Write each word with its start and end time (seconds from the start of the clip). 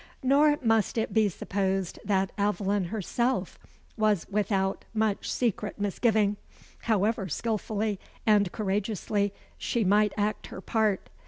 Nor 0.23 0.57
must 0.63 0.97
it 0.97 1.13
be 1.13 1.29
supposed 1.29 1.99
that 2.03 2.31
Aveline 2.35 2.85
herself 2.85 3.59
was 3.97 4.25
without 4.31 4.83
much 4.95 5.31
secret 5.31 5.77
misgiving, 5.79 6.37
however 6.89 7.29
skilfully 7.29 7.99
and 8.25 8.51
courageously 8.51 9.31
she 9.59 9.83
might 9.83 10.11
act 10.17 10.47
her 10.47 10.59
part. 10.59 11.07